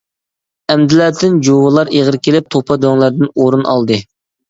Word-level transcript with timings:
ئەمدىلەتىن، 0.73 1.37
جۇۋىلار 1.49 1.93
ئېغىر 1.99 2.19
كېلىپ، 2.27 2.51
توپا 2.59 2.81
دۆڭلەردىن 2.89 3.33
ئورۇن 3.39 3.71
ئالدى. 3.73 4.05